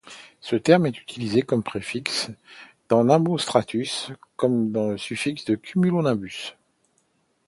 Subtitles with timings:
[0.39, 2.31] Ce terme est utilisé comme préfixe
[2.89, 6.53] dans nimbostratus et comme suffixe dans cumulonimbus.